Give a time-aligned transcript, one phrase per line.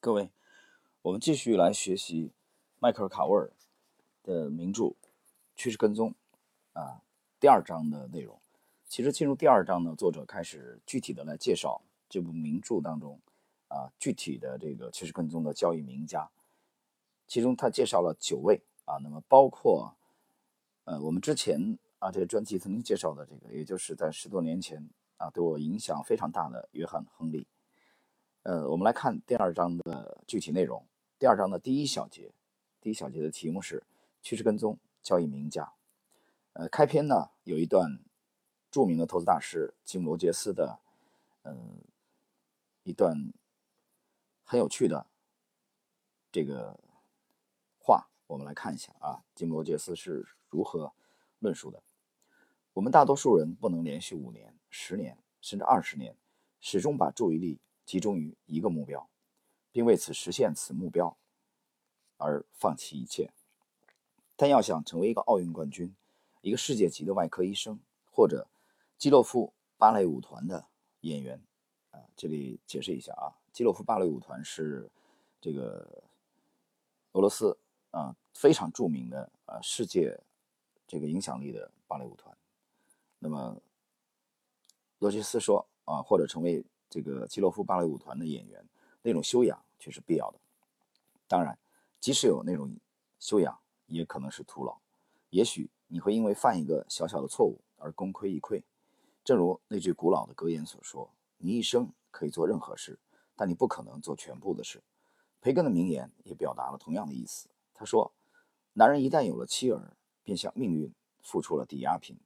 [0.00, 0.30] 各位，
[1.02, 2.30] 我们继续来学习
[2.78, 3.50] 迈克尔·卡沃尔
[4.22, 4.84] 的名著
[5.56, 6.14] 《趋势跟踪》
[6.80, 7.02] 啊，
[7.40, 8.40] 第二章的内容。
[8.86, 13.18] 其实进入第二章呢，作者开始具体的来介绍这部名著当中
[13.66, 16.30] 啊具体的这个趋势跟踪的交易名家。
[17.26, 19.96] 其中他介绍了九位啊，那么包括
[20.84, 27.48] 呃我们之前啊这个专辑曾经介绍的这个，也就是在十多年前啊对我影响非常大的约翰·亨利。
[28.48, 30.82] 呃，我们来看第二章的具体内容。
[31.18, 32.32] 第二章的第一小节，
[32.80, 33.84] 第一小节的题目是
[34.24, 35.74] “趋势跟踪交易名家”。
[36.56, 38.00] 呃，开篇呢有一段
[38.70, 40.78] 著名的投资大师吉姆·罗杰斯的，
[41.42, 41.82] 嗯，
[42.84, 43.34] 一段
[44.44, 45.06] 很有趣的
[46.32, 46.80] 这个
[47.78, 50.94] 话，我们来看一下啊，吉姆·罗杰斯是如何
[51.40, 51.82] 论述的。
[52.72, 56.16] 我们大多数人不能连续五年、十年甚至二十年，
[56.62, 57.60] 始终把注意力。
[57.88, 59.08] 集中于一个目标，
[59.72, 61.16] 并为此实现此目标
[62.18, 63.32] 而放弃一切。
[64.36, 65.96] 但要想成为一个奥运冠军、
[66.42, 67.80] 一个世界级的外科医生
[68.12, 68.46] 或者
[68.98, 70.66] 基洛夫芭蕾舞团的
[71.00, 71.42] 演员，
[71.90, 74.90] 啊，这里解释一下啊，基洛夫芭蕾舞团是
[75.40, 76.04] 这个
[77.12, 77.56] 俄罗斯
[77.90, 80.20] 啊非常著名的啊世界
[80.86, 82.36] 这个影响力的芭蕾舞团。
[83.18, 83.58] 那么
[84.98, 86.62] 罗杰斯说啊，或者成为。
[86.90, 88.64] 这个基洛夫芭蕾舞团的演员，
[89.02, 90.38] 那种修养却是必要的。
[91.26, 91.58] 当然，
[92.00, 92.74] 即使有那种
[93.18, 94.78] 修养，也可能是徒劳。
[95.30, 98.62] 也许你会因为犯一个小小的错误而功亏一篑。
[99.22, 102.98] 正如那句古老的格言所说：“你一生可以做任何事，
[103.36, 104.82] 但你不可能做全部的事。”
[105.42, 107.48] 培根的名言也表达了同样的意思。
[107.74, 108.10] 他说
[108.72, 109.92] ：“男人一旦有了妻儿，
[110.24, 112.16] 便向命运付出了抵押品。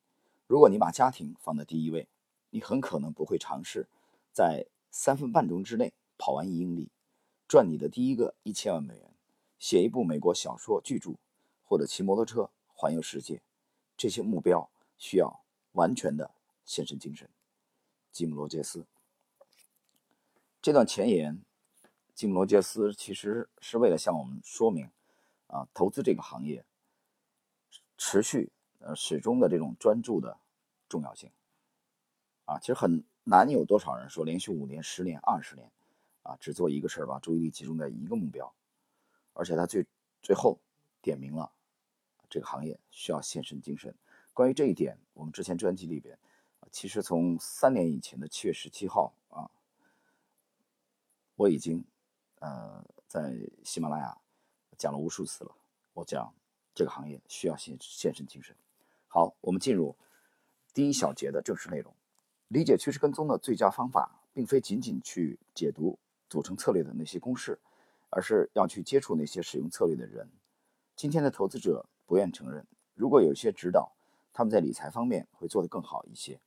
[0.46, 2.06] 如果你把家庭放在第一位，
[2.50, 3.88] 你很可能不会尝试。”
[4.32, 6.90] 在三分半钟之内跑完一英里，
[7.46, 9.14] 赚你的第一个一千万美元，
[9.58, 11.16] 写一部美国小说巨著，
[11.62, 13.42] 或者骑摩托车环游世界，
[13.94, 16.34] 这些目标需要完全的
[16.64, 17.28] 献身精神。
[18.10, 18.86] 吉姆·罗杰斯
[20.62, 21.42] 这段前言，
[22.14, 24.90] 吉姆·罗杰斯其实是为了向我们说明，
[25.48, 26.64] 啊，投资这个行业
[27.98, 30.38] 持续呃始终的这种专注的
[30.88, 31.30] 重要性。
[32.46, 33.04] 啊，其实很。
[33.24, 35.70] 难有多少人说连续五年、十年、二十年，
[36.22, 38.52] 啊，只做一个事儿，把注意力集中在一个目标，
[39.32, 39.86] 而且他最
[40.20, 40.58] 最后
[41.00, 41.52] 点明了
[42.28, 43.94] 这个行业需要献身精神。
[44.32, 46.18] 关于这一点，我们之前专辑里边，
[46.70, 49.50] 其实从三年以前的七月十七号啊，
[51.36, 51.84] 我已经
[52.40, 54.18] 呃在喜马拉雅
[54.76, 55.54] 讲了无数次了。
[55.92, 56.34] 我讲
[56.74, 58.56] 这个行业需要献献身精神。
[59.06, 59.94] 好，我们进入
[60.72, 61.94] 第一小节的正式内容。
[62.52, 65.98] 理解趋势跟踪的最佳方法，并非仅仅去解读
[66.28, 67.58] 组成策略的那些公式，
[68.10, 70.28] 而是要去接触那些使用策略的人。
[70.94, 73.92] 今天的投资者不愿承认，如果有些指导，
[74.34, 76.38] 他们在理财方面会做得更好一些。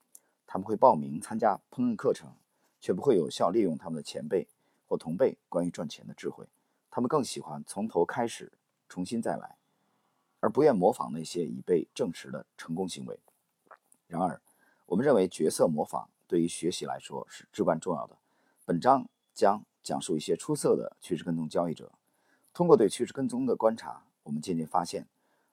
[0.45, 2.35] 他们会报名参加烹饪课程，
[2.79, 4.47] 却不会有效利用他们的前辈
[4.85, 6.45] 或同辈关于赚钱的智慧。
[6.91, 8.51] 他们更喜欢从头开始，
[8.87, 9.57] 重新再来，
[10.39, 13.19] 而不愿模仿那些已被证实的成功行为。
[14.05, 14.39] 然而，
[14.87, 18.17] 我们认为角色模仿对于学习来说是至关重要的。
[18.65, 21.91] 本章将讲述一些出色的趋势跟踪交易者。
[22.53, 25.07] 通过对趋势跟踪的观察，我们渐渐发现，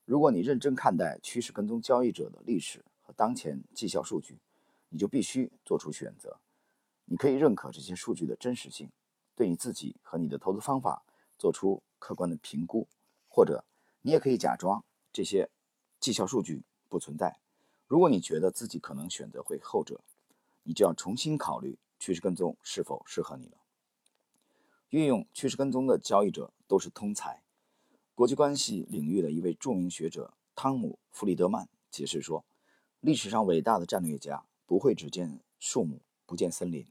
[0.04, 4.38] 如果你认真看待趋势跟踪交易者的历史和当前绩效数据，
[4.90, 6.38] 你就必须做出选择。
[7.06, 8.90] 你可以认可这些数据的真实性，
[9.34, 11.02] 对你自己和你的投资方法
[11.38, 12.86] 做出客观的评估，
[13.28, 13.64] 或者
[14.02, 15.50] 你也可以假装这些
[15.98, 17.41] 绩效数据不存在。
[17.92, 20.00] 如果你觉得自己可能选择会后者，
[20.62, 23.58] 你就要重新考虑趋势跟踪是否适合你了。
[24.88, 27.42] 运用趋势跟踪的交易者都是通才。
[28.14, 32.46] 国际关系领域的一位著名学者汤姆·弗里德曼解释说
[33.00, 36.86] ：“历史上伟大的战略家不会只见树木不见森林，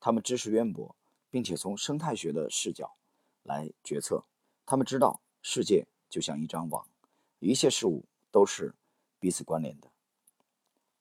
[0.00, 0.96] 他们知识渊博，
[1.28, 2.96] 并且从生态学的视角
[3.42, 4.24] 来决策。
[4.64, 6.88] 他们知道世界就像一张网，
[7.38, 8.74] 一切事物都是
[9.20, 9.90] 彼此关联的。”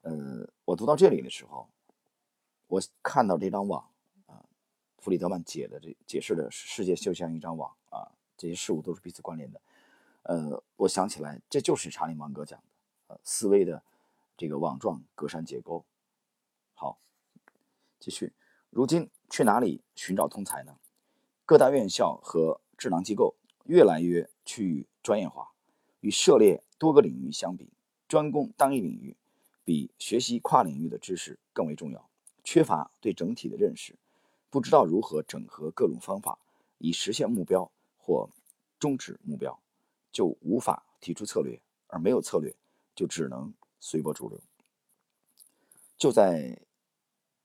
[0.07, 1.67] 呃，我读到这里的时候，
[2.67, 3.85] 我看到这张网
[4.25, 4.41] 啊，
[4.99, 9.61] 弗里德曼解的这解释的世界就像一张网啊，这些事物都是彼此关联的。
[10.23, 12.65] 呃，我想起来，这就是查理芒格讲的，
[13.07, 13.83] 呃，思维的
[14.37, 15.83] 这个网状格栅结构。
[16.73, 16.97] 好，
[17.99, 18.31] 继续。
[18.69, 20.77] 如今去哪里寻找通才呢？
[21.45, 25.51] 各大院校和智囊机构越来越趋于专业化，
[25.99, 27.73] 与涉猎多个领域相比，
[28.07, 29.17] 专攻单一领域。
[29.67, 32.09] 比学习跨领域的知识更为重要。
[32.41, 33.93] 缺乏对整体的认识，
[34.49, 36.39] 不知道如何整合各种方法
[36.77, 38.29] 以实现目标或
[38.79, 39.59] 终止目标，
[40.09, 42.55] 就无法提出策略；而没有策略，
[42.95, 44.39] 就只能随波逐流。
[45.97, 46.61] 就在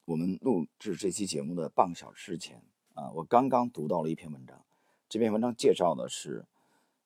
[0.04, 2.62] 我们录制这期节目的半个小时前
[2.94, 4.64] 啊，我刚刚读到了一篇文章。
[5.08, 6.46] 这篇文章介绍的是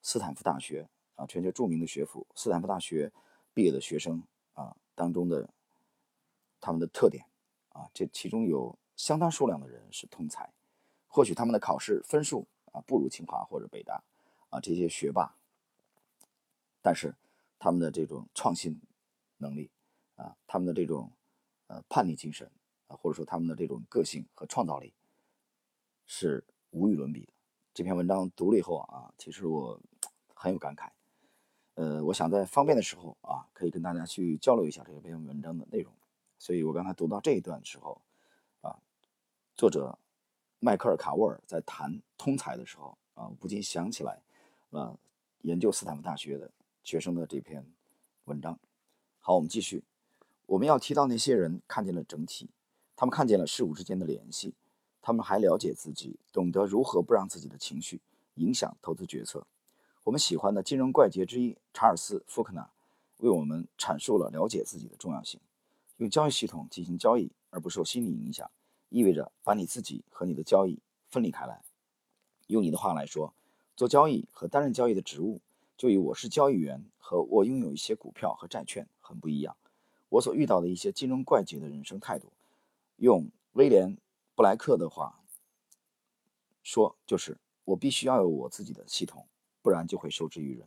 [0.03, 3.11] 斯坦福大学啊，全球著名的学府斯坦福大学
[3.55, 4.23] 毕业的学生
[4.97, 5.49] 当中的
[6.61, 7.25] 他们的特点
[7.69, 10.53] 啊，这其中有相当数量的人是通才，
[11.07, 14.03] 或许他们的考试分数啊不如清华或者北大
[14.51, 15.37] 啊这些学霸，
[16.83, 17.15] 但是
[17.61, 18.81] 他们的这种创新
[19.37, 19.71] 能力
[20.17, 21.13] 啊，他们的这种。
[21.69, 22.49] 呃，叛逆精神
[22.87, 24.95] 啊，或者说他们的这种个性和创造力
[26.05, 27.33] 是无与伦比的。
[27.75, 29.81] 这篇文章读了以后啊，其实我
[30.33, 30.93] 很有感慨。
[31.77, 35.93] 呃，我想在方便的时候啊，可以跟大家去交流一下这篇文章的内容。
[36.39, 38.01] 所以我刚才读到这一段的时候
[38.63, 38.77] 啊，
[39.55, 39.99] 作者
[40.59, 44.23] 迈克尔·卡沃尔在谈通才的时候啊，不禁想起来
[44.71, 44.97] 啊，
[45.43, 46.51] 研究斯坦福大学的
[46.83, 47.65] 学生的这篇
[48.25, 48.59] 文章。
[49.21, 49.85] 好，我们继续。
[50.47, 52.49] 我们要提到那些人看见了整体，
[52.95, 54.55] 他们看见了事物之间的联系，
[55.03, 58.01] 他们还了解自己，懂得如何不让自己的情绪
[58.37, 59.47] 影响投资决策。
[60.07, 62.71] 我们喜欢的金融怪杰之一查尔斯·福克纳
[63.17, 65.41] 为我们阐述了了解自己的重要性。
[65.97, 68.49] 用交易系统进行交易而不受心理影响，
[68.89, 71.61] 意味着把你自己和你的交易分离开来。
[72.47, 73.35] 用你的话来说，
[73.75, 75.41] 做交易和担任交易的职务，
[75.77, 79.57] 就与我是交易员和我拥有一些股票和债券很不一样。
[80.11, 82.33] 我所遇到的一些金融怪杰的人生态度，
[82.99, 83.97] 用威廉·
[84.37, 85.19] 布莱克的话
[86.63, 89.27] 说，就是我必须要有我自己的系统，
[89.67, 90.65] 不然就会受制于人。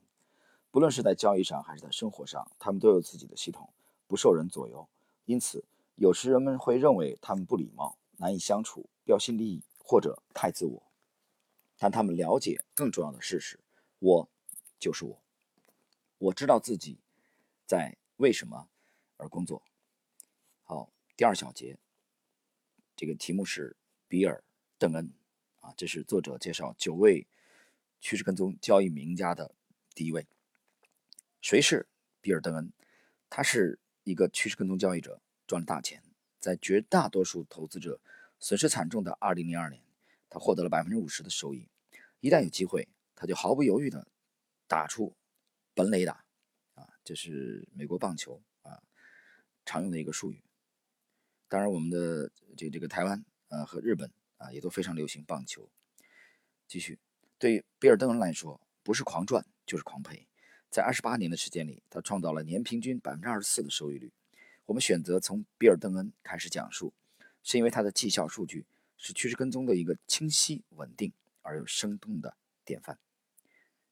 [0.72, 3.70] 不论是在交易上还是在生活上，他们都有自己的系统，
[4.08, 4.86] 不受人左右。
[5.24, 5.64] 因此，
[5.96, 10.84] 有时人们会认为他们不礼貌、难以相处、标新立异或者太自我。
[11.78, 13.58] 但他们了解更重要的事实：
[14.00, 14.28] 我
[14.78, 15.18] 就是我，
[16.18, 17.00] 我知道自己
[17.66, 18.68] 在为什么。
[19.16, 19.62] 而工作。
[20.64, 21.78] 好，第二小节，
[22.98, 23.78] 这个题目是
[24.10, 24.36] 比尔·
[24.78, 25.14] 邓恩
[25.62, 27.28] 啊，这是作者介绍九位
[28.00, 29.56] 趋势跟踪交易名家的
[29.94, 30.28] 第一位。
[31.42, 31.88] 谁是
[32.22, 32.72] 比尔·邓恩？
[33.30, 36.04] 他是一个趋势跟踪交易者，赚了大钱，
[36.40, 38.02] 在绝大多数投资者
[38.40, 39.84] 损失惨重的2002年，
[40.30, 41.70] 他获得了百分之五十的收益。
[42.20, 44.08] 一旦有机会，他就毫不犹豫地
[44.68, 45.16] 打出
[45.74, 46.26] 本垒打
[46.74, 48.82] 啊，这是美国棒球啊。
[49.66, 50.44] 常用的一个术语。
[51.48, 55.70] 当然，我们的这这个台湾啊和日本啊也都非常流行棒球。
[56.68, 57.00] 继续，
[57.40, 60.28] 对比尔·邓恩来说，不是狂赚就是狂赔。
[60.70, 64.12] 在二十八年的时间里，他创造了年平均百分之二十四的收益率。
[64.66, 66.94] 我们选择从比尔·邓恩开始讲述，
[67.42, 68.66] 是因为他的绩效数据
[68.98, 73.00] 是趋势跟踪的一个清晰、稳定而又生动的典范。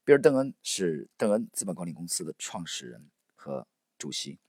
[0.03, 3.65] 比尔·邓恩是邓恩资本管理公司的创始人和
[3.97, 4.39] 主席。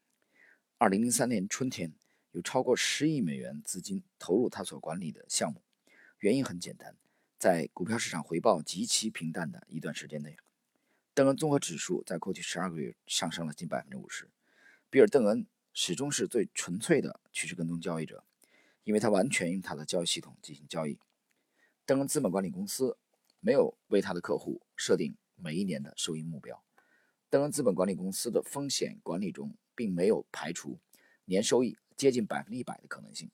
[0.76, 1.92] 二零零三年春天，
[2.32, 5.62] 有超过十亿美元资金投入他所管理的项目。
[6.18, 6.96] 原因很简单，
[7.38, 10.37] 在股票市场回报极其平淡的一段时间内，
[11.14, 14.29] 邓恩综合指数在过去十二个月上升了近百分之五十。
[14.90, 18.25] 比尔·邓恩始终是最纯粹的趋势跟踪交易者，
[18.85, 20.99] 因为他完全用他的交易系统进行交易。
[21.87, 22.99] 邓恩资本管理公司
[23.41, 26.62] 没有为他的客户设定每一年的收益目标。
[27.31, 29.56] 邓恩资本管理公司的风险管理中。
[29.79, 30.81] 并没有排除
[31.27, 33.31] 年收益接近百分之一百的可能性。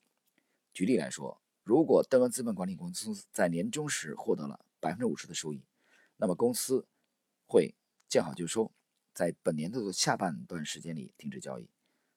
[0.75, 5.65] 举例来说，如果邓恩资本管理公司在年终时获得了百分之五十的收益，
[6.17, 6.87] 那么公司
[7.47, 7.73] 会
[8.07, 8.71] 见好就收，
[9.15, 11.67] 在本年度的下半段时间里停止交易。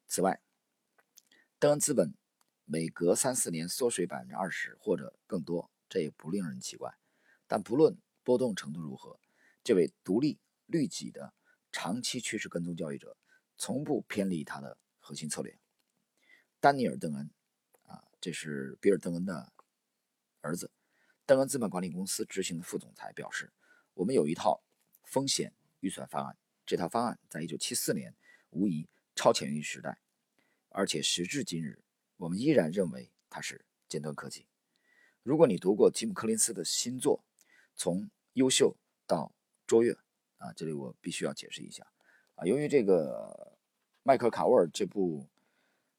[0.07, 0.43] 此外，
[1.59, 2.12] 邓恩资本
[2.67, 6.95] 每隔三四年缩水百分之二十或者更多，这也不令人奇怪。
[7.47, 9.19] 但不论波动程度如何，
[9.64, 11.33] 这位独立律己的
[11.73, 13.17] 长期趋势跟踪交易者。
[13.61, 15.59] 从不偏离他的核心策略。
[16.61, 17.28] 丹尼尔·邓恩，
[18.21, 19.53] 这是比尔·邓恩的
[20.41, 20.71] 儿子，
[21.25, 23.53] 邓恩资本管理公司执行副总裁表示
[23.95, 24.63] ：“我们有一套
[25.05, 28.17] 风险预算方案，这套方案在1974年
[28.51, 30.01] 无疑超前于时代，
[30.71, 31.83] 而且时至今日，
[32.17, 34.47] 我们依然认为它是尖端科技。”
[35.23, 37.23] 如果你读过吉姆·柯林斯的新作
[37.77, 39.33] 《从优秀到
[39.67, 39.93] 卓越》，
[40.39, 41.87] 啊，这里我必须要解释一下。
[42.35, 43.59] 啊，由于这个
[44.03, 45.29] 迈克·卡沃尔这部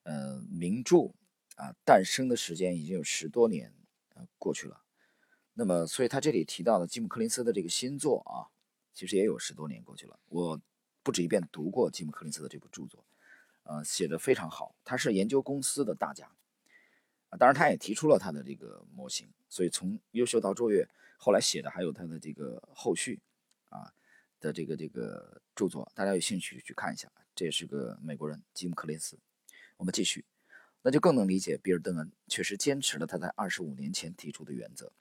[0.03, 1.13] 呃名著
[1.59, 3.73] 啊诞生的时间已经有十多年
[4.37, 4.81] 过去了，
[5.53, 8.47] 那么所以他这里提到的吉姆·柯林斯的这个新作啊，
[8.93, 10.17] 其实也有十多年过去了。
[10.27, 10.59] 我
[11.03, 13.05] 不止一遍读过吉姆·柯林斯的这部著作，
[13.63, 14.73] 呃，写的非常好。
[14.85, 16.31] 他是研究公司的大家
[17.29, 19.29] 啊，当然他也提出了他的这个模型。
[19.49, 20.87] 所以从优秀到卓越
[21.17, 23.19] 后来写的还有他的这个后续
[23.69, 23.91] 啊
[24.39, 27.11] 的这个这个著作，大家有兴趣去看一下。
[27.35, 29.17] 这也是个美国人吉姆·克林斯。
[29.77, 30.25] 我们继续，
[30.81, 34.91] 那就更能理解比尔·邓恩确实坚持了他在二十五年前提出的原则。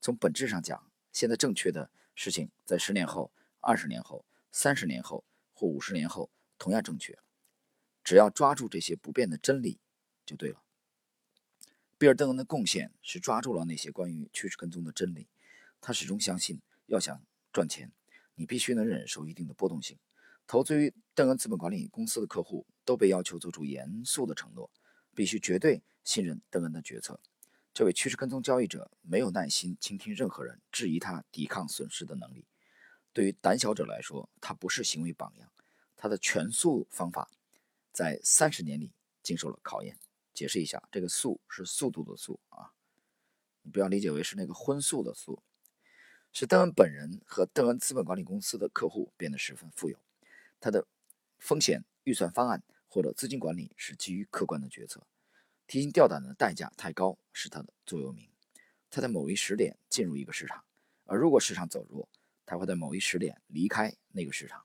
[0.00, 5.24] 从本质上讲，现在正确的事情在十年后、二十年后、三十年后
[5.54, 7.18] 或五十年后同样正确。
[8.04, 9.78] 只要抓住这些不变的真理，
[10.26, 10.62] 就对了。
[11.96, 15.28] 比尔·邓恩的贡献是抓住了那些关于趋势跟踪的真理。
[15.80, 17.92] 他始终相信，要想赚钱，
[18.34, 19.98] 你必须能忍受一定的波动性。
[20.48, 24.68] 投资于邓恩资本管理公司的客户都被要求做出严肃的承诺，
[25.14, 27.20] 必须绝对信任邓恩的决策。
[27.74, 32.44] 这位趋势跟踪交易者没有耐心倾听任何人质疑他抵抗损失的能力。
[33.12, 35.50] 对于胆小者来说，他不是行为榜样。
[35.96, 37.30] 他的全速方法
[37.92, 38.92] 在三十年里
[39.22, 39.98] 经受了考验。
[40.34, 42.72] 解释一下，这个“速”是速度的“速”啊，
[43.62, 45.42] 你不要理解为是那个荤素的“素”。
[46.32, 49.98] 是邓恩本人和邓恩资本管理公司的客户变得十分富有。
[50.58, 50.86] 他的
[51.38, 55.06] 风险预算方案或者资金管理是基于客观的决策，
[55.66, 58.28] 提心吊胆的代价太高是他的座右铭。
[58.90, 60.62] 他在某一时点进入一个市场，
[61.06, 62.06] 而如果市场走弱，
[62.44, 64.62] 他会在某一时点离开那个市场。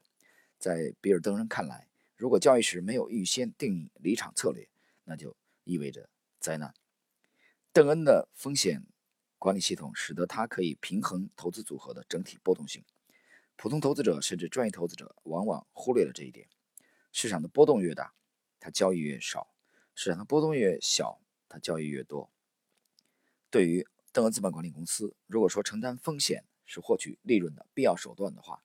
[0.59, 4.67] 在比尔·邓恩看来，如果交易时没有预先定义离场策略，
[5.05, 6.73] 那就意味着灾难。
[7.71, 8.83] 邓恩的风险
[9.37, 12.83] 管理系统使得他可以平衡投资组合的整体波动性。
[13.55, 16.49] 普通投资者甚至专业投资者往往忽略了这一点。
[17.11, 18.13] 市场的波动越大，
[18.59, 19.53] 它交易越少；
[19.95, 22.29] 市场的波动越小，它交易越多。
[23.49, 28.63] 对于邓恩资本管理公司，如果说承担风险是获取利润的必要手段的话，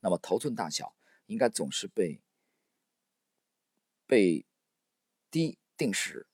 [0.00, 0.94] 那么头寸大小
[1.26, 2.20] 应该总是被
[4.06, 4.44] 被
[5.30, 6.26] 低定时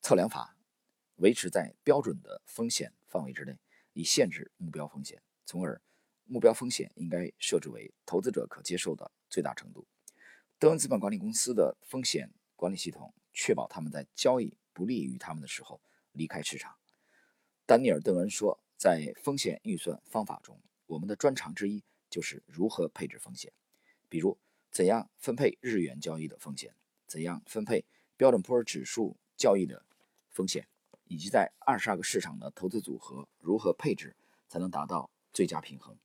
[0.00, 0.56] 测量法
[1.16, 3.58] 维持在标准的风险范围之内，
[3.92, 5.80] 以限制目标风险，从而。
[6.28, 9.86] 目标风险应该设置为投资者可接受的最大程度。
[10.58, 15.82] 德文资本管理公司的风险管理系统确保他们在交易不利于他们的时候
[16.12, 16.74] 离开市场。
[17.66, 23.52] 丹尼尔·邓恩说，在风险预算方法中，我们的专长之一就是如何配置风险，
[24.08, 24.38] 比如
[24.70, 26.74] 怎样分配日元交易的风险，
[27.06, 27.84] 怎样分配
[28.16, 29.84] 标准普尔指数交易的
[30.30, 30.66] 风险，
[31.04, 34.16] 以及在二十二个市场的投资组合如何配置
[34.48, 35.98] 才能达到最佳平衡。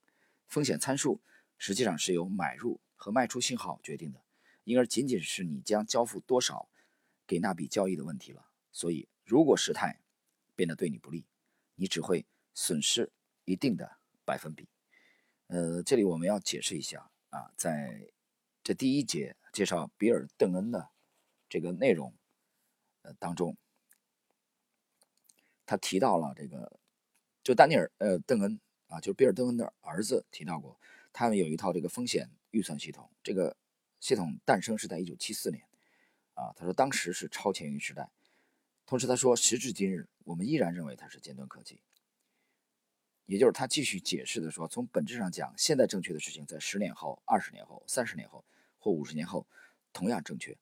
[0.50, 1.22] 风险参数
[1.58, 4.22] 实际上是由买入和卖出信号决定的，
[4.64, 6.70] 因而仅仅是你将交付多少
[7.26, 8.48] 给那笔交易的问题了。
[8.72, 10.02] 所以，如果事态
[10.56, 11.26] 变得对你不利，
[11.76, 13.12] 你只会损失
[13.46, 14.68] 一定的百分比。
[15.48, 18.12] 呃，这里我们要解释一下啊，在
[18.64, 20.90] 这第一节介绍比尔·邓恩的
[21.50, 22.14] 这个内容
[23.02, 23.58] 呃当中，
[25.66, 26.80] 他提到了这个，
[27.44, 28.60] 就丹尼尔呃邓恩。
[28.92, 30.78] 啊，就比尔·邓恩的儿子提到过，
[31.14, 33.10] 他们有一套这个风险预算系统。
[33.24, 33.56] 这个
[34.02, 35.64] 系统诞生是在1974年。
[36.34, 38.10] 啊，他说当时是超前于时代。
[38.86, 41.82] 同时他说，时至今日，我们依然认为它是尖端科技。
[43.26, 48.44] 也就是他继续解释的说，从本质上讲，现在正确的事情在十年后、二十年后、三十年后
[48.80, 49.48] 或五十年后
[49.94, 50.58] 同样正确。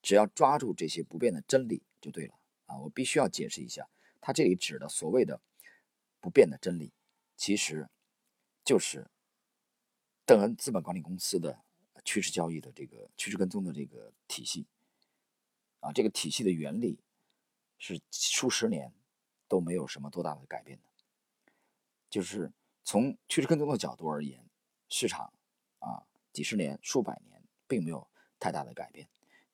[0.00, 2.34] 只要抓住这些不变的真理就对了。
[2.66, 3.88] 啊，我必须要解释一下，
[4.20, 5.40] 他这里指的所谓的
[6.20, 6.92] 不变的真理。
[7.36, 7.88] 其实，
[8.64, 9.10] 就是
[10.24, 11.63] 邓恩资本管理公司的
[12.04, 14.66] 趋势交易的这个趋势跟踪的这个体系
[15.80, 16.98] 啊，这个体系的原理
[17.78, 18.92] 是数十年
[19.48, 20.88] 都没有什么多大的改变的。
[22.10, 22.52] 就是
[22.84, 24.48] 从趋势跟踪的角度而言，
[24.88, 25.32] 市场
[25.80, 28.06] 啊几十年、数百年并没有
[28.38, 29.08] 太大的改变。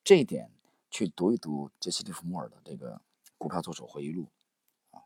[0.04, 0.50] 这一点
[0.90, 2.96] 去读一读杰西·利弗莫尔的这个
[3.38, 4.28] 《股票作手回忆录》。
[4.96, 5.04] 啊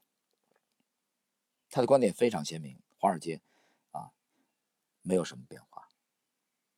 [1.70, 3.40] 他的观点非常鲜明，华尔街
[3.90, 4.12] 啊
[5.02, 5.83] 没有什么变化，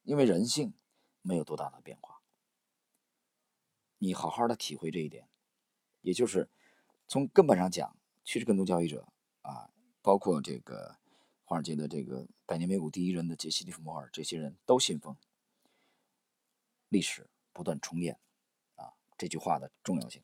[0.06, 0.72] 因为人性
[1.20, 2.22] 没有多大的变化。
[3.98, 5.28] 你好好的体会这一点，
[6.00, 6.48] 也就是
[7.06, 7.94] 从根本上讲，
[8.24, 9.06] 趋势跟踪交易者
[9.42, 9.68] 啊，
[10.00, 10.96] 包括这个
[11.44, 15.16] 华尔街的这个百年美股第一人的杰西·利弗莫尔，这些人都信奉
[16.88, 18.18] 历史不断重演
[18.76, 20.22] 啊这句话的重要性。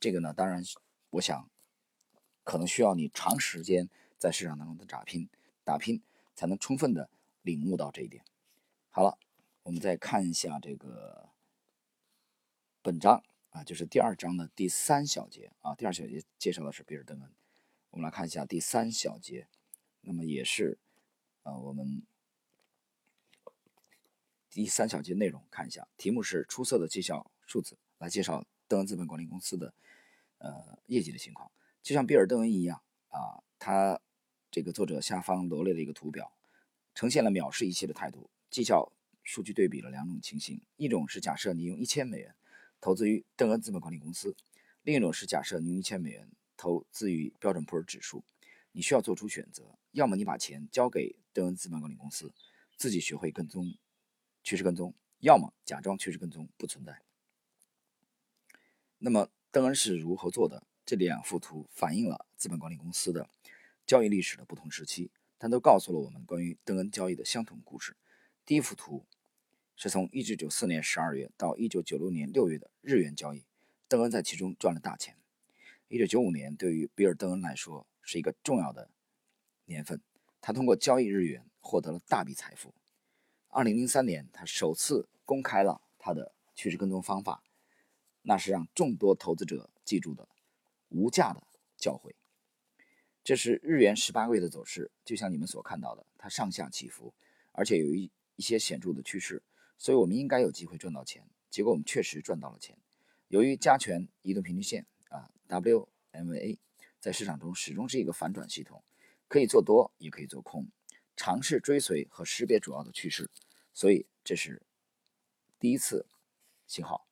[0.00, 0.62] 这个呢，当然
[1.10, 1.48] 我想。
[2.44, 5.28] 可能需要你长时间在市场当中的打拼，
[5.64, 6.02] 打拼
[6.34, 7.10] 才能充分的
[7.42, 8.24] 领悟到这一点。
[8.90, 9.18] 好了，
[9.62, 11.28] 我们再看一下这个
[12.82, 15.74] 本章啊，就是第二章的第三小节啊。
[15.74, 17.30] 第二小节介绍的是比尔·邓恩。
[17.90, 19.46] 我们来看一下第三小节，
[20.00, 20.78] 那么也是
[21.42, 22.02] 啊，我们
[24.50, 29.72] 第三小节内容看一下，题目是出色的绩效数字，来介绍邓恩资本管理公司的
[30.38, 31.50] 呃业绩的情况。
[31.82, 34.00] 就像比尔·邓恩一样啊，他
[34.50, 36.32] 这个作者下方罗列了一个图表，
[36.94, 38.28] 呈现了藐视一切的态度。
[38.50, 42.34] 绩效数据对比了两种情形：一种是假设你用一千美元
[42.80, 44.36] 投资于邓恩资本管理公司，
[44.82, 48.24] 另一种是假设你用一千美元投资于标准普尔指数。
[48.72, 52.32] 你需要做出选择：要么你把钱交给邓恩资本管理公司，
[52.76, 53.74] 自己学会跟踪
[54.44, 57.02] 趋势跟踪；要么假装趋势跟踪不存在。
[58.98, 60.66] 那么邓恩是如何做的？
[60.84, 63.28] 这两幅图反映了资本管理公司的
[63.86, 67.94] 交易历史的不同时期，但都告诉了我们关于邓恩交易的相同故事。
[68.48, 69.04] 第一幅图
[69.76, 73.44] 是从1994年12月到1996年6月的日元交易，
[73.88, 75.18] 邓恩在其中赚了大钱。
[75.90, 78.88] 1995年对于比尔·邓恩来说是一个重要的
[79.66, 80.00] 年份，
[80.40, 82.72] 他通过交易日元获得了大笔财富。
[83.50, 87.42] 2003年，他首次公开了他的趋势跟踪方法，
[88.22, 90.26] 那是让众多投资者记住的。
[90.88, 92.14] 无价的教诲，
[93.22, 97.12] 这是日元十八个月的走势，就像你们所看到的，它上下起伏，
[97.52, 99.42] 而且有一一些显著的趋势，
[99.76, 101.28] 所以我们应该有机会赚到钱。
[101.50, 102.78] 结果我们确实赚到了钱。
[103.26, 106.58] 由于加权移动平均线啊 WMA
[107.00, 108.84] 在市场中始终是一个反转系统，
[109.26, 110.68] 可以做多也可以做空，
[111.16, 113.28] 尝试追随和识别主要的趋势，
[113.74, 114.62] 所以这是
[115.58, 116.06] 第一次
[116.68, 117.08] 信号。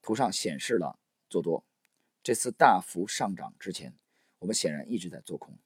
[0.00, 1.64] 图上显示了做多。
[2.22, 3.96] 这次大幅上涨之前，
[4.38, 5.58] 我们显然一直在做空，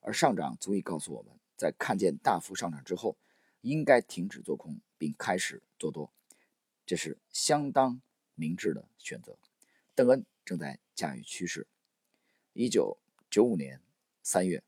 [0.00, 3.16] 而上涨足以告诉我们在看见大幅上涨之后，
[3.60, 6.12] 应该停止做空并开始做多，
[6.86, 8.00] 这是相当
[8.34, 9.36] 明智的选择。
[9.94, 11.66] 邓恩正在驾驭趋势。
[12.52, 12.98] 一九
[13.30, 13.80] 九五年
[14.22, 14.62] 三月，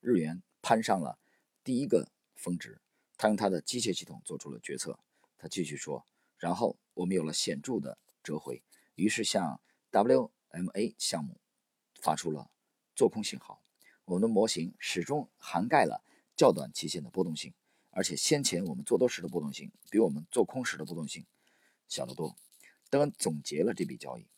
[0.00, 1.18] 日元攀上了
[1.62, 2.80] 第一个峰值，
[3.16, 4.98] 他用他的机械系统做出了决策。
[5.36, 6.06] 他继续说
[6.38, 8.62] ：“然后我们有了显著的折回，
[8.94, 9.60] 于是向。”
[9.90, 11.40] WMA 项目
[11.94, 12.50] 发出了
[12.94, 13.62] 做空信号，
[14.04, 16.04] 我们的模型始终涵盖了
[16.38, 17.52] 较短期限的波动性，
[17.90, 21.26] 而且先前我们做多时的波动性比我们做空时的波动性
[21.88, 22.36] 小得多。
[22.88, 24.28] 邓恩总结了这笔交易。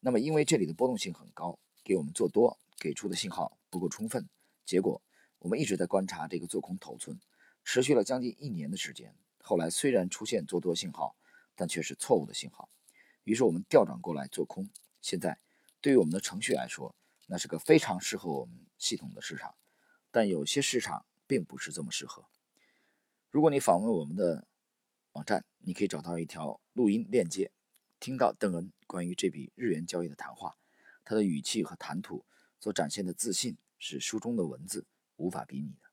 [0.00, 4.28] 那么，因为这里的波动性很高，给我们做多给出的信号不够充分，
[4.66, 5.00] 结果
[5.38, 7.18] 我们一直在观察这个做空头寸，
[7.64, 9.16] 持续了将近一年的时间。
[9.40, 11.16] 后来虽然出现做多信号，
[11.54, 12.68] 但却是错误的信号。
[13.24, 14.68] 于是我们调转过来做空。
[15.00, 15.38] 现在，
[15.80, 16.94] 对于我们的程序来说，
[17.26, 19.54] 那是个非常适合我们系统的市场。
[20.10, 22.26] 但有些市场并不是这么适合。
[23.30, 24.46] 如果你访问我们的
[25.12, 27.52] 网站，你可以找到一条录音链接，
[27.98, 30.56] 听到邓恩关于这笔日元交易的谈话。
[31.04, 32.24] 他的语气和谈吐
[32.58, 35.90] 所展现的自信，是书中的文字无法比拟的。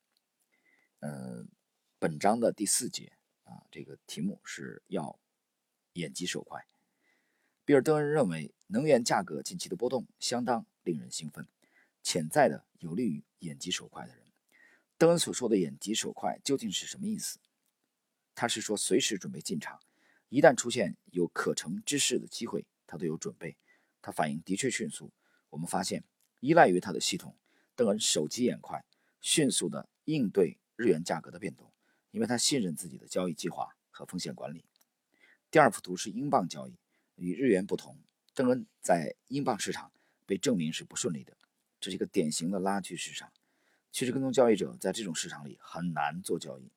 [1.00, 1.50] 嗯，
[1.98, 5.20] 本章的第四节啊，这个题目是要
[5.94, 6.66] 眼疾手快。
[7.66, 11.48] 比尔·邓恩认为，能源价格近期的波动相当令人兴奋，
[12.10, 14.24] 潜在的有利于眼疾手快的人。
[14.98, 17.38] 邓恩所说的“眼疾手快”究竟是什么意思？
[18.34, 19.82] 他是说随时准备进场，
[20.30, 23.58] 一旦出现有可乘之势的机会，他都有准备。
[24.02, 25.12] 他反应的确迅速。
[25.50, 26.06] 我们发现，
[26.40, 27.36] 依赖于他的系统，
[27.76, 28.86] 邓恩手疾眼快，
[29.20, 31.74] 迅速地应对日元价格的变动，
[32.12, 34.64] 因为他信任自己的交易计划和风险管理。
[35.52, 36.80] 第二幅图是英镑交易。
[37.16, 38.00] 与日元不同，
[38.34, 39.92] 邓恩在英镑市场
[40.26, 41.36] 被证明是不顺利的，
[41.80, 43.32] 这是一个典型的拉锯市场。
[43.92, 46.70] 趋势跟踪交易者在这种市场里很难做交易，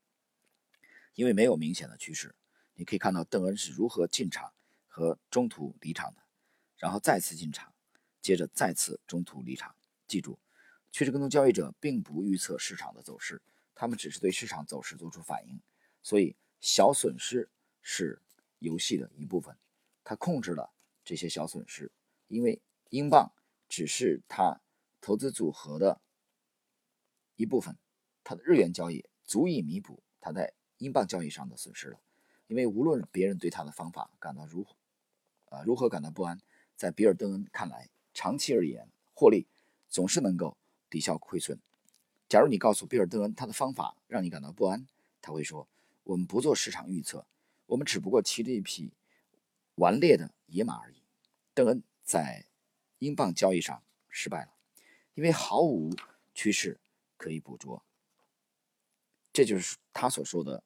[1.15, 2.35] 因为没有明显的趋势。
[2.75, 4.53] 你可以看到邓恩是如何进场
[4.89, 6.23] 和中途离场的，
[6.79, 7.75] 然后再次进场，
[8.23, 9.75] 接着再次中途离场。
[10.07, 10.39] 记住，
[10.91, 13.43] 趋势跟踪交易者并不预测市场的走势，
[13.75, 15.61] 他们只是对市场走势做出反应，
[16.03, 17.51] 所以小损失
[17.83, 18.23] 是
[18.61, 19.55] 游戏的一部分。
[20.03, 20.73] 他控制了
[21.05, 21.93] 这些小损失，
[22.29, 23.31] 因为英镑
[23.69, 24.61] 只是他
[25.01, 26.01] 投资组合的
[27.37, 27.77] 一部分，
[28.23, 32.01] 他的日元交易足以弥补他在英镑交易上的损失了。
[32.47, 34.77] 因为无论别人对他的方法感到如何
[35.47, 36.41] 呃如何感到不安，
[36.77, 39.47] 在比尔·邓恩看来，长期而言，获利
[39.89, 40.57] 总是能够
[40.89, 41.61] 抵消亏损。
[42.29, 44.87] 假如你告诉比尔·邓恩他的方法让你感到不安，
[45.21, 45.69] 他会说
[46.05, 47.27] ：“我们不做市场预测，
[47.67, 48.93] 我们只不过骑着一匹。”
[49.77, 51.03] 顽劣的野马而已。
[51.55, 52.45] 邓恩在
[52.99, 54.53] 英镑交易上失败了，
[55.15, 55.95] 因为毫无
[56.35, 56.81] 趋势
[57.17, 57.85] 可以捕捉。
[59.33, 60.63] 这就是他所说的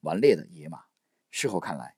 [0.00, 0.84] 顽劣的野马。
[1.30, 1.96] 事后看来，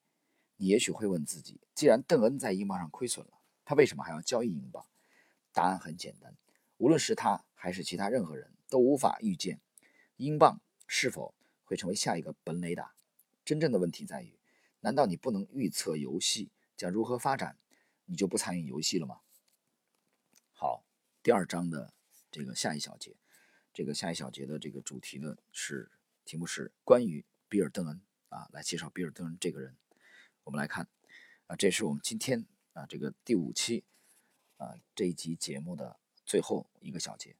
[0.57, 3.33] 你也许会问自己：既然邓恩在英镑上亏损了，
[3.64, 4.87] 他为什么还要交易英镑？
[5.52, 6.37] 答案很简单：
[6.76, 9.61] 无论是他还是其他任何人都无法预见
[10.16, 12.94] 英镑是否会成为下一个本垒打。
[13.44, 14.38] 真正的问题在于。
[14.85, 17.57] 难道你不能预测游戏将如何发展，
[18.07, 19.20] 你就不参与游戏了吗？
[20.50, 20.85] 好，
[21.22, 21.94] 第二章的
[22.32, 23.14] 这个下一小节。
[23.72, 25.92] 这个下一小节的这个主题呢是
[26.24, 29.76] 题目是关于比尔·邓恩啊，来介绍比尔·邓恩这个人。
[30.42, 30.88] 我们来看
[31.46, 33.85] 啊，这是我们今天啊这个第五期
[34.56, 37.37] 啊这一集节目的最后一个小节。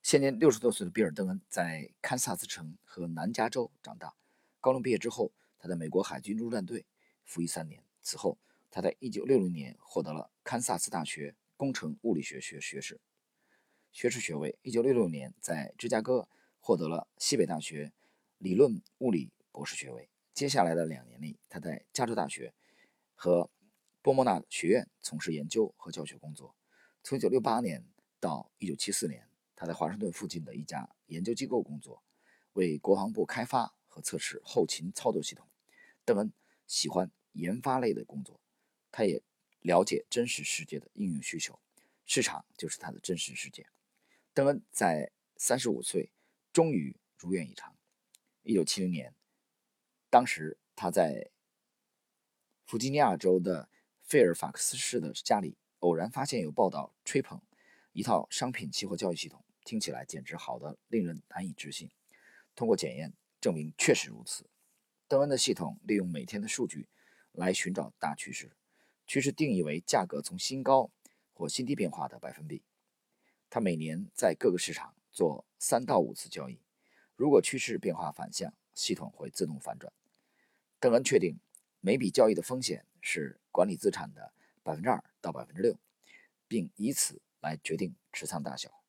[0.00, 4.14] 现年六十多岁的比尔·邓恩在堪萨斯城和南加州长大。
[4.60, 6.86] 高中毕业之后，他在美国海军陆战队
[7.24, 7.82] 服役三年。
[8.02, 8.38] 此后，
[8.70, 13.00] 他在1960年获得了堪萨斯大学工程物理学学学士
[13.90, 14.58] 学士学位。
[14.62, 16.28] 1966年，在芝加哥
[16.60, 17.92] 获得了西北大学
[18.38, 20.10] 理论物理博士学位。
[20.34, 22.52] 接下来的两年里，他在加州大学
[23.14, 23.50] 和
[24.02, 26.54] 波莫纳学院从事研究和教学工作。
[27.02, 27.86] 从1968年
[28.20, 32.02] 到1974年，他在华盛顿附近的一家研究机构工作，
[32.52, 35.48] 为国防部开发和测试后勤操作系统。
[36.04, 36.30] 邓恩
[36.66, 38.40] 喜欢研发类的工作，
[38.92, 39.22] 他也
[39.66, 41.58] 了解真实世界的应用需求，
[42.04, 43.66] 市场就是他的真实世界。
[44.32, 46.12] 邓恩在三十五岁
[46.52, 47.76] 终于如愿以偿。
[48.44, 49.12] 一九七零年，
[50.08, 51.32] 当时他在
[52.64, 53.68] 弗吉尼亚州的
[54.02, 57.42] 费尔法克斯市的家里，偶然发现有报道吹捧。
[57.92, 61.90] 一套商品期货交易系统听起来简直好的令人难以置信。
[62.54, 64.48] 通过检验证明确实如此。
[65.08, 66.88] 邓恩的系统利用每天的数据
[67.32, 68.52] 来寻找大趋势，
[69.06, 70.90] 趋势定义为价格从新高
[71.32, 72.62] 或新低变化的百分比。
[73.48, 76.58] 它每年在各个市场做三到五次交易。
[77.14, 79.92] 如果趋势变化反向，系统会自动反转。
[80.80, 81.38] 邓恩确定
[81.80, 85.78] 每笔交易的风险是管理资产的百分之二到百分之六，
[86.48, 87.20] 并以此。
[87.42, 88.82] 来决定持仓大小。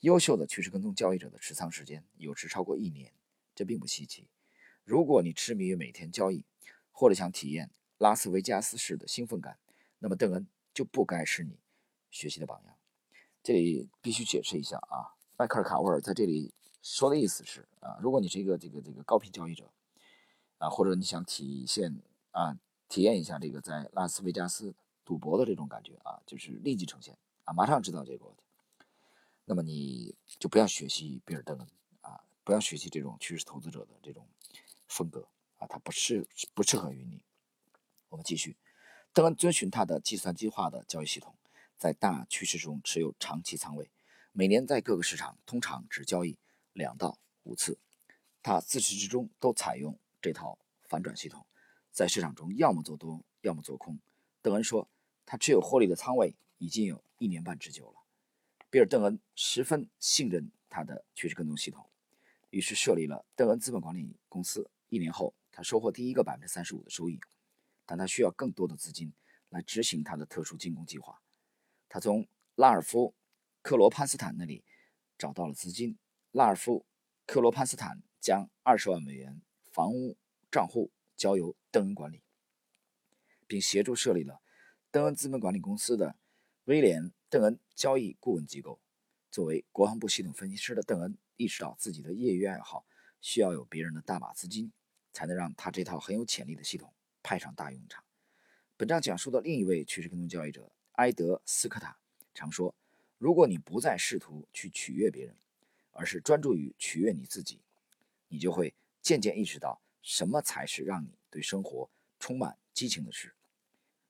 [0.00, 3.12] 优秀的趋势跟踪交易者的持仓时间有时超过一年，
[3.56, 4.28] 这并不稀奇。
[4.84, 6.44] 如果你痴迷于每天交易，
[6.92, 9.58] 或者想体验拉斯维加斯式的兴奋感，
[10.04, 11.58] 那么邓恩就不该是你
[12.10, 12.76] 学习的榜样。
[13.42, 19.72] 这里必须解释一下啊，迈克尔·卡沃尔在这里说的意思是啊，如果你是一个这个这个高频交易者
[20.58, 24.74] 啊，或者你想体现啊体验一下这个在拉斯维加斯
[25.06, 27.16] 赌博的这种感觉啊，就是立即呈现。
[27.44, 28.42] 啊，马上知道这个问题，
[29.46, 31.66] 那么你就不要学习比尔·邓恩
[32.02, 34.28] 啊，不要学习这种趋势投资者的这种
[34.86, 37.22] 风格啊，它不适不适合于你。
[38.10, 38.54] 我们继续，
[39.14, 41.36] 邓恩遵循他的计算机化的交易系统，
[41.78, 43.88] 在大趋势中持有长期仓位，
[44.32, 46.36] 每年在各个市场通常只交易
[46.72, 47.78] 两到五次。
[48.42, 51.46] 他自始至终都采用这套反转系统，
[51.92, 54.00] 在市场中要么做多，要么做空。
[54.42, 54.88] 邓恩说，
[55.24, 57.04] 他持有获利的仓位已经有。
[57.18, 58.02] 一年半之久了，
[58.68, 61.88] 比尔·邓恩十分信任他的趋势跟踪系统，
[62.50, 64.68] 于是设立了邓恩资本管理公司。
[64.88, 67.18] 一年后，他收获第一个百分之三十五的收益，
[67.86, 69.12] 但他需要更多的资金
[69.48, 71.22] 来执行他的特殊进攻计划。
[71.88, 73.08] 他从拉尔夫·
[73.62, 74.64] 克罗潘斯坦那里
[75.16, 75.98] 找到了资金，
[76.32, 76.80] 拉尔夫·
[77.26, 79.40] 克罗潘斯坦将二十万美元
[79.72, 80.16] 房屋
[80.50, 82.22] 账户交由邓恩管理，
[83.46, 84.40] 并协助设立了
[84.90, 86.16] 邓恩资本管理公司的。
[86.64, 88.80] 威廉·邓恩交易顾问机构，
[89.30, 92.86] 作为国防部系统分析师的邓恩意识到自己的业余爱好
[93.20, 94.72] 需要有别人的大把资金，
[95.12, 96.94] 才能让他这套很有潜力的系统
[97.24, 98.04] 派上大用场。
[98.76, 101.98] 本章讲述的另一位趋势跟踪交易者埃德斯科塔
[102.32, 102.72] 常说
[103.18, 105.34] ：“如果你不再试图去取悦别人，
[105.90, 107.60] 而是专注于取悦你自己，
[108.28, 113.34] 你就会渐渐意识到什么才是让你对生活充满激情的事。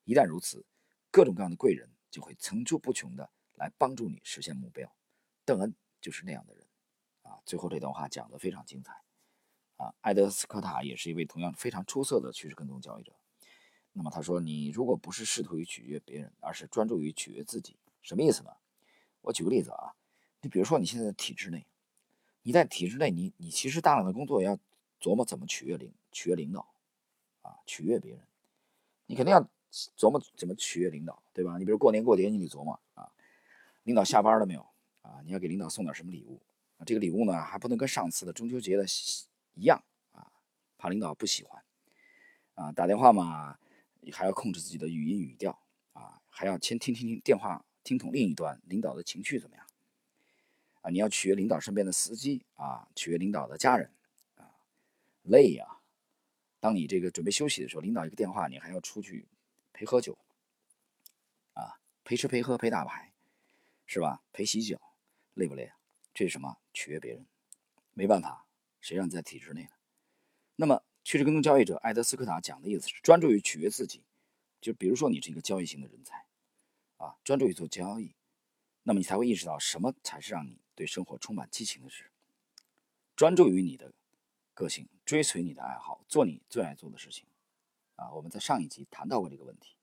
[0.05, 0.63] 一旦如此，
[1.11, 4.89] 各种各样的贵人。”就会层出不穷的来帮助你实现目标。
[5.45, 6.65] 邓恩就是那样的人
[7.23, 7.43] 啊！
[7.45, 9.03] 最后这段话讲得非常精彩
[9.77, 9.95] 啊！
[10.03, 13.13] 埃德斯科塔也是一位同样非常出色的趋势跟踪交易者。
[13.93, 18.51] 那么他说：“你如果不是试图于取悦别人，而是专注于取悦自己，什么意思呢？
[19.23, 19.95] 我举个例子啊，
[20.41, 21.67] 你比如说你现在的体制内，
[22.43, 24.59] 你在体制内，你你其实大量的工作要
[25.01, 26.75] 琢磨怎么取悦领取悦领导
[27.43, 28.21] 啊，取悦别人，
[29.07, 29.49] 你肯定要。”
[29.97, 31.59] 琢磨怎么取悦领导，对吧？
[31.59, 33.11] 你比如过年过节，你得琢磨啊，
[33.83, 34.65] 领导下班了没有
[35.03, 35.21] 啊？
[35.25, 36.41] 你要给领导送点什么礼物
[36.77, 36.87] 啊？
[36.87, 38.87] 这个礼物呢，还不能跟上次的中秋节的
[39.55, 40.31] 一样啊，
[40.77, 41.65] 怕领导不喜欢
[42.55, 42.73] 啊。
[42.73, 43.59] 打电话嘛，
[44.13, 45.59] 还要控制自己的语音语调
[45.93, 49.67] 啊，还要先听听听电话，听筒另一端领导的情绪怎么样
[50.83, 50.91] 啊？
[50.91, 53.91] 你要取悦领导身边的司机啊，取悦领导的家人
[54.37, 54.55] 啊，
[55.23, 55.79] 累呀。
[56.61, 59.29] 当你这个准备休息的时候，领导一个电话，你还要出去。
[59.77, 60.17] 陪喝酒，
[61.55, 63.13] 啊，陪吃陪喝陪打牌，
[63.87, 64.23] 是吧？
[64.33, 64.81] 陪洗脚，
[65.35, 65.77] 累不累啊？
[66.15, 66.59] 这是什么？
[66.73, 67.27] 取悦别人，
[67.93, 68.47] 没办法，
[68.85, 69.71] 谁让你在体制内呢？
[70.57, 74.05] 那么，趋势跟踪交易者艾德斯科塔讲的意思是专注于取悦自己，
[74.61, 76.27] 就比如说你是一个交易型的人才，
[76.99, 78.15] 啊，专注于做交易，
[78.83, 82.11] 那么你才会意识到什么才是让你对生活充满激情的事。
[83.17, 83.95] 专注于你的
[84.53, 87.27] 个性，追随你的爱好，做你最爱做的事情。
[87.97, 89.77] 啊，我们在上一集谈到过这个问题。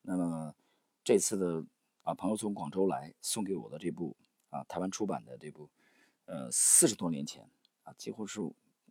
[0.00, 0.54] 那么
[1.04, 1.66] 这次的
[2.04, 4.16] 啊，朋友从广州来送给我的这部
[4.48, 5.68] 啊，台湾出版的这部，
[6.24, 7.50] 呃，四十多年前
[7.96, 8.40] 几乎是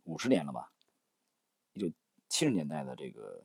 [0.04, 0.72] 五十年了吧，
[1.74, 1.90] 一九
[2.28, 3.44] 七十年代的这个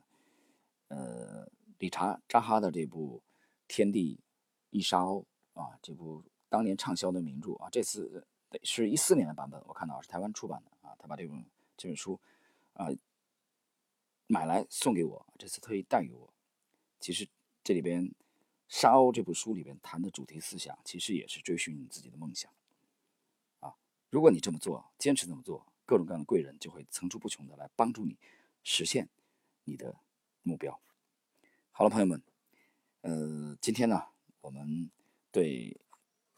[0.88, 3.22] 呃，理查扎哈的这部
[3.68, 4.20] 《天地
[4.70, 5.24] 一沙鸥》
[5.60, 8.26] 啊，这部当年畅销的名著啊，这次
[8.62, 11.44] 是一四年的版本，我看到是台湾出版的啊，他把这本
[11.76, 12.20] 这本书
[12.72, 12.88] 啊。
[14.26, 16.32] 买来送给我，这次特意带给我。
[16.98, 17.28] 其实
[17.62, 18.08] 这里边
[18.68, 22.50] 《沙鸥》这部书里边谈的主题思想，其实也是追寻你自己的梦想。
[24.14, 28.16] 如果你这么做，坚持这么做，各种各样的贵人就会层出不穷的来帮助你
[28.62, 29.08] 实现
[29.64, 29.96] 你的
[30.44, 30.80] 目标。
[31.72, 32.22] 好了，朋友们，
[33.00, 34.00] 呃，今天呢，
[34.40, 34.88] 我们
[35.32, 35.76] 对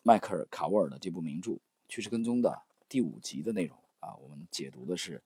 [0.03, 1.51] 迈克尔·卡沃尔的这部名著
[1.87, 5.23] 《趋势跟踪》的第五集的内容啊，我们解读的是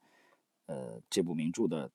[0.66, 1.92] 呃这部名著的。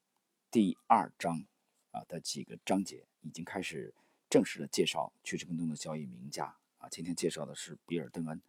[0.50, 1.44] 第二章
[1.92, 3.94] 啊的几个章节已经开始
[4.30, 8.42] 正式的介绍趋势跟踪的交易名家啊，今天介绍的是比尔·邓恩。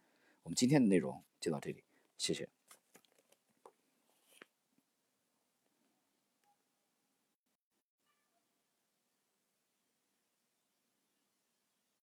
[0.43, 1.83] 我们今天的内容就到这里，
[2.17, 2.47] 谢谢。